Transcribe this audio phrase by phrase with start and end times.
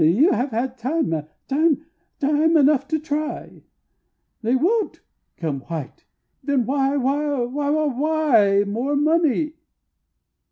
[0.03, 1.85] "You have had time time
[2.17, 3.61] time enough to try!
[4.41, 4.99] They WON'T
[5.37, 6.05] come white!
[6.41, 9.53] then why why why why, More money?"